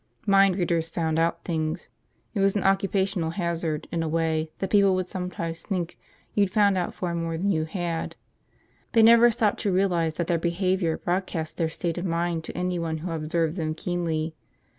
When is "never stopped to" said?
9.03-9.71